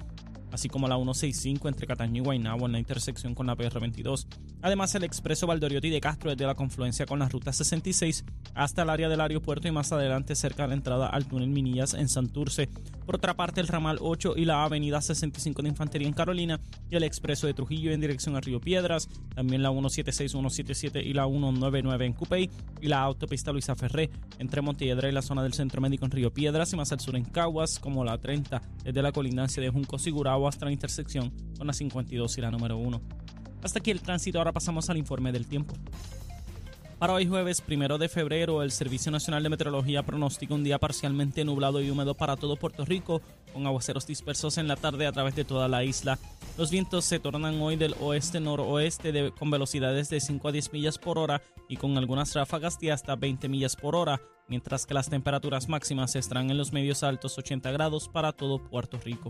así 0.51 0.69
como 0.69 0.88
la 0.88 0.95
165 0.95 1.67
entre 1.67 1.88
Cataño 1.88 2.21
y 2.21 2.25
Guaynabo 2.25 2.65
en 2.65 2.73
la 2.73 2.79
intersección 2.79 3.35
con 3.35 3.47
la 3.47 3.55
PR22. 3.55 4.27
Además, 4.62 4.93
el 4.95 5.03
expreso 5.03 5.47
Valdoriotti 5.47 5.89
de 5.89 6.01
Castro 6.01 6.31
desde 6.31 6.45
la 6.45 6.55
confluencia 6.55 7.05
con 7.05 7.19
la 7.19 7.29
ruta 7.29 7.53
66 7.53 8.25
hasta 8.53 8.81
el 8.83 8.89
área 8.89 9.09
del 9.09 9.21
aeropuerto 9.21 9.67
y 9.67 9.71
más 9.71 9.91
adelante 9.91 10.35
cerca 10.35 10.63
de 10.63 10.69
la 10.69 10.75
entrada 10.75 11.07
al 11.07 11.25
túnel 11.25 11.49
Minillas 11.49 11.93
en 11.93 12.09
Santurce. 12.09 12.69
Por 13.05 13.15
otra 13.15 13.35
parte, 13.35 13.59
el 13.59 13.67
ramal 13.67 13.97
8 14.01 14.33
y 14.38 14.45
la 14.45 14.63
avenida 14.63 15.01
65 15.01 15.63
de 15.63 15.69
Infantería 15.69 16.07
en 16.07 16.13
Carolina 16.13 16.59
y 16.91 16.95
el 16.95 17.03
expreso 17.03 17.47
de 17.47 17.55
Trujillo 17.55 17.91
en 17.91 18.01
dirección 18.01 18.35
a 18.35 18.41
Río 18.41 18.62
Piedras, 18.62 19.09
también 19.33 19.63
la 19.63 19.69
176, 19.69 20.31
177 20.31 21.01
y 21.01 21.13
la 21.13 21.25
199 21.25 22.05
en 22.05 22.13
Cupey 22.13 22.49
y 22.81 22.88
la 22.88 23.01
autopista 23.01 23.51
Luisa 23.51 23.75
Ferré 23.75 24.12
entre 24.38 24.62
Montiedra 24.62 25.09
y 25.09 25.12
la 25.12 25.21
zona 25.21 25.41
del 25.41 25.53
Centro 25.53 25.81
Médico 25.81 26.05
en 26.05 26.12
Río 26.12 26.31
Piedras 26.31 26.71
y 26.73 26.75
más 26.75 26.91
al 26.91 26.99
sur 26.99 27.15
en 27.15 27.25
Caguas, 27.25 27.79
como 27.79 28.03
la 28.03 28.17
30 28.17 28.62
desde 28.83 29.01
la 29.01 29.12
colindancia 29.12 29.62
de 29.63 29.69
Junco 29.69 29.97
Sigurao 29.97 30.38
hasta 30.47 30.65
la 30.65 30.71
intersección 30.71 31.32
con 31.58 31.67
la 31.67 31.73
52 31.73 32.38
y 32.38 32.41
la 32.41 32.52
número 32.52 32.78
1. 32.78 33.02
Hasta 33.63 33.80
aquí 33.80 33.91
el 33.91 34.02
tránsito, 34.02 34.38
ahora 34.38 34.54
pasamos 34.54 34.89
al 34.89 34.97
informe 34.97 35.32
del 35.32 35.45
tiempo. 35.45 35.75
Para 36.99 37.13
hoy 37.13 37.25
jueves 37.25 37.62
primero 37.62 37.97
de 37.97 38.10
febrero, 38.10 38.62
el 38.62 38.71
Servicio 38.71 39.10
Nacional 39.10 39.41
de 39.41 39.47
Meteorología 39.47 40.04
pronostica 40.04 40.54
un 40.54 40.65
día 40.65 40.80
parcialmente 40.80 41.45
nublado 41.45 41.82
y 41.82 41.89
húmedo 41.89 42.13
para 42.13 42.36
todo 42.36 42.58
Puerto 42.58 42.84
Rico, 42.84 43.21
con 43.54 43.65
aguaceros 43.65 44.06
dispersos 44.06 44.58
en 44.58 44.67
la 44.67 44.75
tarde 44.75 45.08
a 45.08 45.13
través 45.13 45.34
de 45.34 45.45
toda 45.45 45.69
la 45.69 45.86
isla. 45.86 46.19
Los 46.58 46.71
vientos 46.71 47.06
se 47.06 47.19
tornan 47.19 47.62
hoy 47.62 47.78
del 47.78 47.95
oeste-noroeste 48.02 49.32
con 49.32 49.49
velocidades 49.49 50.10
de 50.10 50.19
5 50.19 50.49
a 50.49 50.52
10 50.52 50.73
millas 50.73 50.97
por 50.97 51.17
hora 51.17 51.41
y 51.69 51.78
con 51.78 51.97
algunas 51.97 52.36
ráfagas 52.36 52.78
de 52.80 52.91
hasta 52.91 53.15
20 53.15 53.47
millas 53.47 53.78
por 53.78 53.95
hora, 53.95 54.19
mientras 54.49 54.86
que 54.86 54.93
las 54.93 55.10
temperaturas 55.10 55.69
máximas 55.69 56.17
estarán 56.17 56.49
en 56.52 56.58
los 56.58 56.73
medios 56.73 57.04
altos 57.04 57.38
80 57.38 57.71
grados 57.71 58.10
para 58.10 58.34
todo 58.34 58.62
Puerto 58.62 58.99
Rico. 59.02 59.30